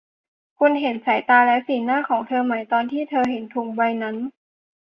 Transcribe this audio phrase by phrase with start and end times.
[0.59, 4.15] คุณเห็นสายตาและสีหน้าของเธอไหมตอนที่เธอเห็นถุงใบนั้น